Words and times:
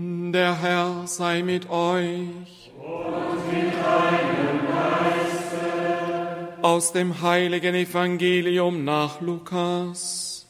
Der 0.00 0.60
Herr 0.60 1.08
sei 1.08 1.42
mit 1.42 1.68
euch. 1.68 2.70
Und 2.78 3.52
mit 3.52 3.74
deinem 3.74 4.60
Geiste. 4.68 6.58
Aus 6.62 6.92
dem 6.92 7.20
heiligen 7.20 7.74
Evangelium 7.74 8.84
nach 8.84 9.20
Lukas. 9.20 10.46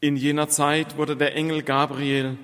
In 0.00 0.16
jener 0.16 0.48
Zeit 0.48 0.96
wurde 0.96 1.14
der 1.14 1.36
Engel 1.36 1.62
Gabriel 1.62 2.38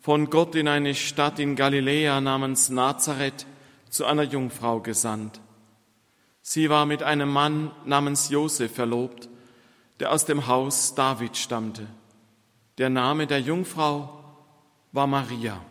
von 0.00 0.28
Gott 0.28 0.54
in 0.54 0.68
eine 0.68 0.94
Stadt 0.94 1.38
in 1.38 1.56
Galiläa 1.56 2.20
namens 2.20 2.68
Nazareth 2.68 3.46
zu 3.88 4.04
einer 4.04 4.24
Jungfrau 4.24 4.80
gesandt. 4.80 5.40
Sie 6.42 6.68
war 6.68 6.84
mit 6.84 7.02
einem 7.02 7.30
Mann 7.30 7.70
namens 7.86 8.28
Josef 8.28 8.74
verlobt, 8.74 9.30
der 10.00 10.12
aus 10.12 10.24
dem 10.24 10.46
Haus 10.46 10.94
David 10.94 11.36
stammte. 11.36 11.86
Der 12.78 12.90
Name 12.90 13.26
der 13.26 13.40
Jungfrau 13.40 14.22
war 14.92 15.06
Maria. 15.06 15.64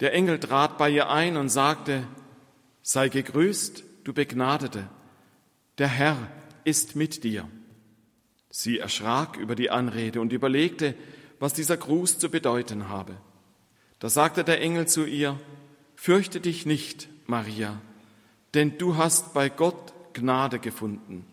Der 0.00 0.12
Engel 0.12 0.38
trat 0.38 0.78
bei 0.78 0.90
ihr 0.90 1.10
ein 1.10 1.36
und 1.36 1.48
sagte, 1.48 2.06
Sei 2.82 3.08
gegrüßt, 3.08 3.84
du 4.04 4.12
Begnadete, 4.12 4.88
der 5.76 5.88
Herr 5.88 6.16
ist 6.64 6.96
mit 6.96 7.24
dir. 7.24 7.48
Sie 8.50 8.78
erschrak 8.78 9.36
über 9.36 9.54
die 9.54 9.70
Anrede 9.70 10.20
und 10.20 10.32
überlegte, 10.32 10.94
was 11.38 11.52
dieser 11.52 11.76
Gruß 11.76 12.18
zu 12.18 12.30
bedeuten 12.30 12.88
habe. 12.88 13.16
Da 13.98 14.08
sagte 14.08 14.44
der 14.44 14.60
Engel 14.60 14.86
zu 14.86 15.04
ihr, 15.04 15.38
Fürchte 15.96 16.40
dich 16.40 16.64
nicht, 16.64 17.08
Maria, 17.26 17.80
denn 18.54 18.78
du 18.78 18.96
hast 18.96 19.34
bei 19.34 19.48
Gott 19.48 19.92
Gnade 20.12 20.60
gefunden. 20.60 21.26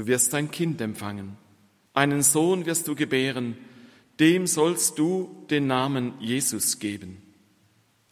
Du 0.00 0.06
wirst 0.06 0.32
ein 0.32 0.50
Kind 0.50 0.80
empfangen. 0.80 1.36
Einen 1.92 2.22
Sohn 2.22 2.64
wirst 2.64 2.88
du 2.88 2.94
gebären, 2.94 3.58
dem 4.18 4.46
sollst 4.46 4.98
du 4.98 5.44
den 5.50 5.66
Namen 5.66 6.14
Jesus 6.20 6.78
geben. 6.78 7.20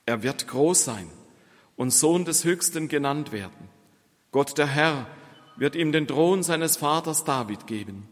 Er 0.05 0.22
wird 0.22 0.48
groß 0.48 0.84
sein 0.84 1.08
und 1.77 1.91
Sohn 1.91 2.27
des 2.27 2.45
Höchsten 2.45 2.89
genannt 2.89 3.33
werden. 3.33 3.70
Gott 4.33 4.58
der 4.58 4.67
Herr 4.67 5.06
wird 5.56 5.77
ihm 5.77 5.91
den 5.91 6.06
Thron 6.06 6.42
seines 6.42 6.77
Vaters 6.77 7.25
David 7.25 7.67
geben. 7.67 8.06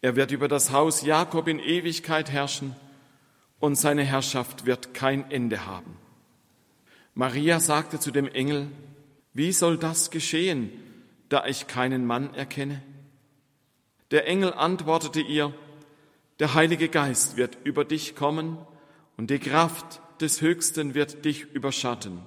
Er 0.00 0.16
wird 0.16 0.32
über 0.32 0.48
das 0.48 0.72
Haus 0.72 1.02
Jakob 1.02 1.46
in 1.46 1.60
Ewigkeit 1.60 2.32
herrschen 2.32 2.74
und 3.60 3.76
seine 3.76 4.02
Herrschaft 4.02 4.66
wird 4.66 4.92
kein 4.92 5.30
Ende 5.30 5.66
haben. 5.66 5.98
Maria 7.14 7.60
sagte 7.60 8.00
zu 8.00 8.10
dem 8.10 8.26
Engel, 8.26 8.72
wie 9.34 9.52
soll 9.52 9.78
das 9.78 10.10
geschehen, 10.10 10.68
da 11.28 11.46
ich 11.46 11.68
keinen 11.68 12.06
Mann 12.06 12.34
erkenne? 12.34 12.82
Der 14.14 14.28
Engel 14.28 14.54
antwortete 14.54 15.20
ihr, 15.20 15.52
der 16.38 16.54
Heilige 16.54 16.88
Geist 16.88 17.36
wird 17.36 17.58
über 17.64 17.84
dich 17.84 18.14
kommen 18.14 18.58
und 19.16 19.28
die 19.28 19.40
Kraft 19.40 20.00
des 20.20 20.40
Höchsten 20.40 20.94
wird 20.94 21.24
dich 21.24 21.52
überschatten. 21.52 22.20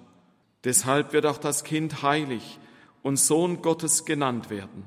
Deshalb 0.65 1.13
wird 1.13 1.25
auch 1.25 1.37
das 1.37 1.63
Kind 1.63 2.03
heilig 2.03 2.59
und 3.03 3.15
Sohn 3.15 3.61
Gottes 3.61 4.03
genannt 4.03 4.49
werden. 4.49 4.83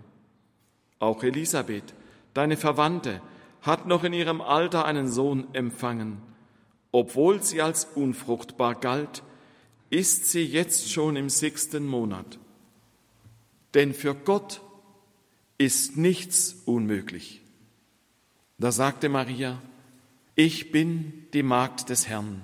Auch 0.98 1.22
Elisabeth, 1.22 1.94
deine 2.34 2.58
Verwandte, 2.58 3.22
hat 3.62 3.86
noch 3.86 4.04
in 4.04 4.12
ihrem 4.12 4.42
Alter 4.42 4.84
einen 4.84 5.08
Sohn 5.08 5.46
empfangen. 5.54 6.20
Obwohl 6.92 7.42
sie 7.42 7.62
als 7.62 7.86
unfruchtbar 7.94 8.74
galt, 8.74 9.22
ist 9.88 10.26
sie 10.26 10.44
jetzt 10.44 10.92
schon 10.92 11.16
im 11.16 11.30
sechsten 11.30 11.86
Monat. 11.86 12.38
Denn 13.72 13.94
für 13.94 14.14
Gott 14.14 14.60
ist 15.60 15.98
nichts 15.98 16.56
unmöglich. 16.64 17.42
Da 18.56 18.72
sagte 18.72 19.10
Maria, 19.10 19.60
ich 20.34 20.72
bin 20.72 21.26
die 21.34 21.42
Magd 21.42 21.90
des 21.90 22.08
Herrn, 22.08 22.40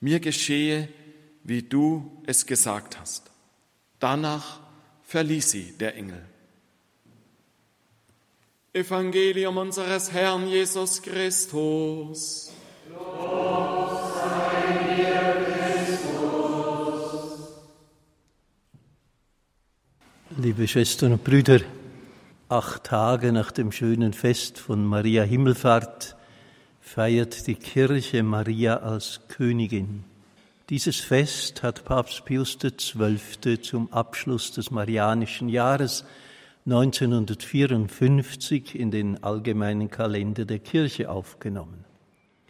mir 0.00 0.20
geschehe, 0.20 0.88
wie 1.44 1.62
du 1.62 2.10
es 2.24 2.46
gesagt 2.46 2.98
hast. 2.98 3.30
Danach 3.98 4.60
verließ 5.02 5.50
sie 5.50 5.74
der 5.78 5.96
Engel. 5.96 6.24
Evangelium 8.72 9.58
unseres 9.58 10.12
Herrn 10.12 10.48
Jesus 10.48 11.02
Christus. 11.02 12.50
Liebe 20.38 20.66
Schwestern 20.66 21.12
und 21.12 21.24
Brüder, 21.24 21.60
acht 22.48 22.84
Tage 22.84 23.32
nach 23.32 23.50
dem 23.50 23.72
schönen 23.72 24.12
Fest 24.12 24.58
von 24.58 24.84
Maria 24.84 25.24
Himmelfahrt 25.24 26.14
feiert 26.80 27.48
die 27.48 27.56
Kirche 27.56 28.22
Maria 28.22 28.76
als 28.76 29.22
Königin. 29.26 30.04
Dieses 30.70 31.00
Fest 31.00 31.64
hat 31.64 31.84
Papst 31.84 32.24
Pius 32.24 32.56
XII. 32.58 33.60
zum 33.60 33.92
Abschluss 33.92 34.52
des 34.52 34.70
Marianischen 34.70 35.48
Jahres 35.48 36.04
1954 36.66 38.78
in 38.78 38.92
den 38.92 39.24
allgemeinen 39.24 39.90
Kalender 39.90 40.44
der 40.44 40.60
Kirche 40.60 41.10
aufgenommen. 41.10 41.84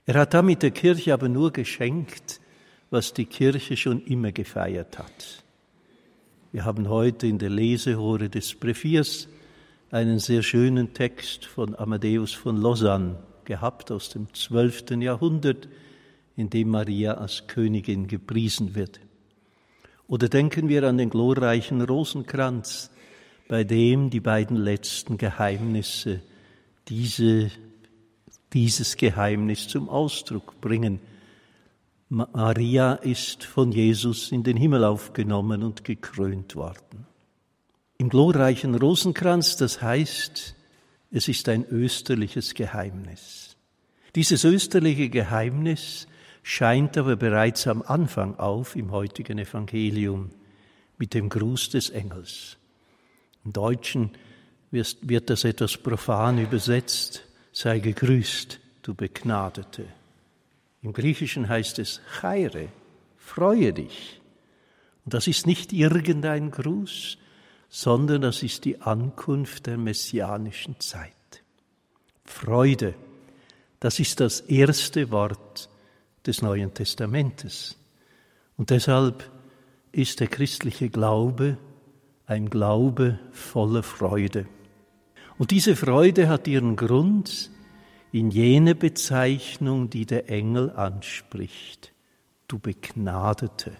Er 0.04 0.16
hat 0.16 0.34
damit 0.34 0.62
der 0.62 0.72
Kirche 0.72 1.14
aber 1.14 1.30
nur 1.30 1.52
geschenkt, 1.52 2.42
was 2.90 3.14
die 3.14 3.24
Kirche 3.24 3.78
schon 3.78 4.04
immer 4.04 4.32
gefeiert 4.32 4.98
hat. 4.98 5.42
Wir 6.52 6.66
haben 6.66 6.90
heute 6.90 7.26
in 7.26 7.38
der 7.38 7.50
Lesehore 7.50 8.28
des 8.28 8.54
Breviers 8.54 9.28
einen 9.90 10.18
sehr 10.18 10.42
schönen 10.42 10.94
Text 10.94 11.44
von 11.44 11.78
Amadeus 11.78 12.32
von 12.32 12.56
Lausanne 12.56 13.16
gehabt 13.44 13.92
aus 13.92 14.08
dem 14.08 14.32
zwölften 14.34 15.00
Jahrhundert, 15.00 15.68
in 16.36 16.50
dem 16.50 16.68
Maria 16.68 17.14
als 17.14 17.46
Königin 17.46 18.08
gepriesen 18.08 18.74
wird. 18.74 19.00
Oder 20.08 20.28
denken 20.28 20.68
wir 20.68 20.84
an 20.84 20.98
den 20.98 21.10
glorreichen 21.10 21.80
Rosenkranz, 21.80 22.90
bei 23.48 23.64
dem 23.64 24.10
die 24.10 24.20
beiden 24.20 24.56
letzten 24.56 25.18
Geheimnisse 25.18 26.20
diese, 26.88 27.50
dieses 28.52 28.96
Geheimnis 28.96 29.68
zum 29.68 29.88
Ausdruck 29.88 30.60
bringen. 30.60 31.00
Maria 32.08 32.94
ist 32.94 33.44
von 33.44 33.72
Jesus 33.72 34.30
in 34.30 34.42
den 34.42 34.56
Himmel 34.56 34.84
aufgenommen 34.84 35.62
und 35.62 35.84
gekrönt 35.84 36.54
worden. 36.54 37.06
Im 37.98 38.10
glorreichen 38.10 38.74
Rosenkranz, 38.74 39.56
das 39.56 39.80
heißt, 39.80 40.54
es 41.10 41.28
ist 41.28 41.48
ein 41.48 41.64
österliches 41.70 42.54
Geheimnis. 42.54 43.56
Dieses 44.14 44.44
österliche 44.44 45.08
Geheimnis 45.08 46.06
scheint 46.42 46.98
aber 46.98 47.16
bereits 47.16 47.66
am 47.66 47.82
Anfang 47.82 48.38
auf 48.38 48.76
im 48.76 48.90
heutigen 48.90 49.38
Evangelium 49.38 50.30
mit 50.98 51.14
dem 51.14 51.28
Gruß 51.28 51.70
des 51.70 51.90
Engels. 51.90 52.56
Im 53.44 53.52
Deutschen 53.52 54.10
wird 54.70 55.30
das 55.30 55.44
etwas 55.44 55.76
profan 55.76 56.38
übersetzt, 56.38 57.22
sei 57.52 57.78
gegrüßt, 57.78 58.60
du 58.82 58.94
Begnadete. 58.94 59.86
Im 60.82 60.92
Griechischen 60.92 61.48
heißt 61.48 61.78
es 61.78 62.00
Chaire, 62.20 62.68
freue 63.16 63.72
dich. 63.72 64.20
Und 65.04 65.14
das 65.14 65.26
ist 65.26 65.46
nicht 65.46 65.72
irgendein 65.72 66.50
Gruß, 66.50 67.18
sondern 67.68 68.22
das 68.22 68.42
ist 68.42 68.64
die 68.64 68.80
Ankunft 68.80 69.66
der 69.66 69.76
messianischen 69.76 70.78
Zeit. 70.80 71.12
Freude, 72.24 72.94
das 73.80 73.98
ist 74.00 74.20
das 74.20 74.40
erste 74.40 75.10
Wort 75.10 75.68
des 76.26 76.42
Neuen 76.42 76.74
Testamentes. 76.74 77.76
Und 78.56 78.70
deshalb 78.70 79.30
ist 79.92 80.20
der 80.20 80.28
christliche 80.28 80.88
Glaube 80.88 81.58
ein 82.26 82.50
Glaube 82.50 83.18
voller 83.32 83.82
Freude. 83.82 84.46
Und 85.38 85.50
diese 85.50 85.76
Freude 85.76 86.28
hat 86.28 86.48
ihren 86.48 86.76
Grund 86.76 87.50
in 88.10 88.30
jene 88.30 88.74
Bezeichnung, 88.74 89.90
die 89.90 90.06
der 90.06 90.30
Engel 90.30 90.70
anspricht. 90.70 91.92
Du 92.48 92.58
Begnadete. 92.58 93.72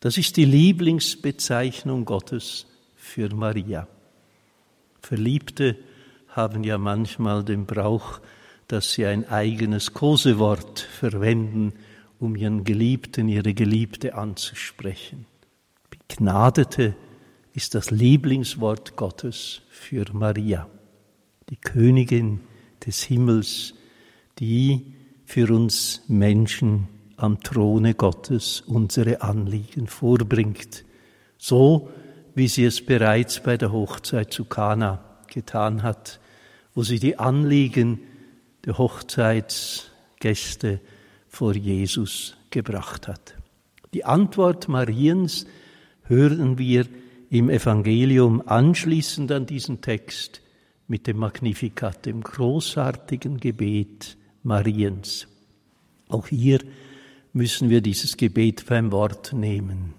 Das 0.00 0.16
ist 0.16 0.36
die 0.36 0.44
Lieblingsbezeichnung 0.44 2.04
Gottes 2.04 2.66
für 2.94 3.34
Maria. 3.34 3.88
Verliebte 5.00 5.76
haben 6.28 6.62
ja 6.62 6.78
manchmal 6.78 7.44
den 7.44 7.66
Brauch, 7.66 8.20
dass 8.68 8.92
sie 8.92 9.06
ein 9.06 9.28
eigenes 9.28 9.94
Kosewort 9.94 10.80
verwenden, 10.80 11.72
um 12.20 12.36
ihren 12.36 12.64
Geliebten, 12.64 13.28
ihre 13.28 13.54
Geliebte 13.54 14.14
anzusprechen. 14.14 15.26
Begnadete 15.90 16.94
ist 17.54 17.74
das 17.74 17.90
Lieblingswort 17.90 18.94
Gottes 18.94 19.62
für 19.68 20.04
Maria, 20.12 20.68
die 21.48 21.56
Königin 21.56 22.40
des 22.86 23.02
Himmels, 23.02 23.74
die 24.38 24.94
für 25.24 25.52
uns 25.52 26.02
Menschen 26.06 26.88
am 27.18 27.40
Throne 27.40 27.94
Gottes 27.94 28.62
unsere 28.62 29.22
Anliegen 29.22 29.88
vorbringt, 29.88 30.84
so 31.36 31.90
wie 32.34 32.48
sie 32.48 32.64
es 32.64 32.84
bereits 32.84 33.42
bei 33.42 33.56
der 33.56 33.72
Hochzeit 33.72 34.32
zu 34.32 34.44
Kana 34.44 35.02
getan 35.26 35.82
hat, 35.82 36.20
wo 36.74 36.84
sie 36.84 37.00
die 37.00 37.18
Anliegen 37.18 38.00
der 38.64 38.78
Hochzeitsgäste 38.78 40.80
vor 41.26 41.54
Jesus 41.54 42.36
gebracht 42.50 43.08
hat. 43.08 43.34
Die 43.92 44.04
Antwort 44.04 44.68
Mariens 44.68 45.46
hören 46.04 46.58
wir 46.58 46.86
im 47.30 47.50
Evangelium 47.50 48.42
anschließend 48.46 49.32
an 49.32 49.46
diesen 49.46 49.80
Text 49.80 50.40
mit 50.86 51.06
dem 51.06 51.18
Magnificat, 51.18 52.06
dem 52.06 52.22
großartigen 52.22 53.38
Gebet 53.38 54.16
Mariens. 54.42 55.26
Auch 56.08 56.28
hier 56.28 56.60
müssen 57.32 57.70
wir 57.70 57.80
dieses 57.80 58.16
Gebet 58.16 58.66
beim 58.66 58.92
Wort 58.92 59.32
nehmen. 59.32 59.94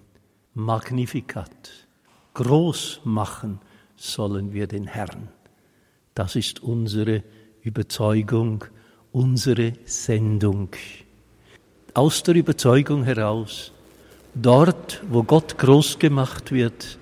Magnificat. 0.54 1.86
Groß 2.34 3.00
machen 3.04 3.60
sollen 3.96 4.52
wir 4.52 4.66
den 4.66 4.86
Herrn. 4.86 5.28
Das 6.14 6.36
ist 6.36 6.62
unsere 6.62 7.22
Überzeugung, 7.62 8.64
unsere 9.12 9.74
Sendung. 9.84 10.70
Aus 11.94 12.22
der 12.22 12.34
Überzeugung 12.34 13.04
heraus, 13.04 13.72
dort, 14.34 15.02
wo 15.08 15.22
Gott 15.22 15.58
groß 15.58 15.98
gemacht 15.98 16.52
wird, 16.52 16.98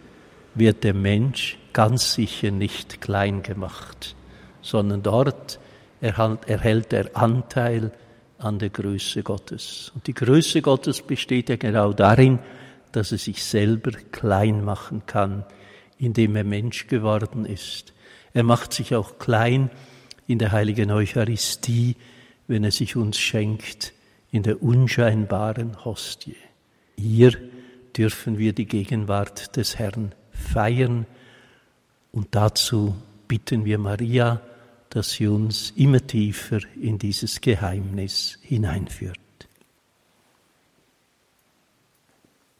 wird 0.54 0.84
der 0.84 0.94
Mensch 0.94 1.58
ganz 1.72 2.14
sicher 2.14 2.50
nicht 2.50 3.00
klein 3.00 3.42
gemacht, 3.42 4.16
sondern 4.60 5.02
dort 5.02 5.60
erhält 6.00 6.92
er 6.92 7.16
Anteil 7.16 7.92
an 8.38 8.58
der 8.58 8.70
Größe 8.70 9.23
Gottes. 9.23 9.93
Und 9.94 10.06
die 10.06 10.14
Größe 10.14 10.62
Gottes 10.62 11.02
besteht 11.02 11.49
ja 11.49 11.56
genau 11.56 11.93
darin, 11.93 12.38
dass 12.93 13.12
er 13.12 13.19
sich 13.19 13.44
selber 13.44 13.93
klein 14.12 14.64
machen 14.64 15.02
kann, 15.06 15.44
indem 15.99 16.37
er 16.37 16.44
Mensch 16.44 16.87
geworden 16.87 17.44
ist. 17.44 17.93
Er 18.32 18.44
macht 18.44 18.73
sich 18.73 18.94
auch 18.94 19.19
klein 19.19 19.70
in 20.26 20.38
der 20.38 20.52
heiligen 20.52 20.90
Eucharistie, 20.90 21.96
wenn 22.46 22.64
er 22.64 22.70
sich 22.70 22.96
uns 22.96 23.19
schenkt 23.19 23.93
in 24.31 24.43
der 24.43 24.62
unscheinbaren 24.62 25.85
Hostie. 25.85 26.37
Hier 26.96 27.32
dürfen 27.96 28.38
wir 28.38 28.52
die 28.52 28.67
Gegenwart 28.67 29.56
des 29.56 29.79
Herrn 29.79 30.12
feiern 30.31 31.06
und 32.12 32.29
dazu 32.32 32.94
bitten 33.26 33.64
wir 33.64 33.79
Maria, 33.79 34.40
dass 34.90 35.12
sie 35.12 35.26
uns 35.26 35.73
immer 35.76 36.06
tiefer 36.06 36.61
in 36.81 36.99
dieses 36.99 37.40
Geheimnis 37.40 38.38
hineinführt. 38.43 39.19